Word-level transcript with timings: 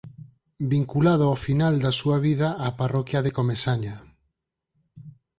Vinculado 0.73 1.23
ao 1.27 1.41
final 1.45 1.73
da 1.83 1.91
súa 1.99 2.17
vida 2.27 2.49
á 2.65 2.67
parroquia 2.79 3.23
de 3.25 3.31
Comesaña. 3.37 3.95